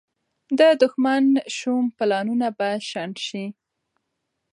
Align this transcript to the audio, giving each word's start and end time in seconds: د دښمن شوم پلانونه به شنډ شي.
د 0.59 0.61
دښمن 0.81 1.25
شوم 1.57 1.83
پلانونه 1.97 2.47
به 2.57 2.69
شنډ 2.89 3.15
شي. 3.27 3.45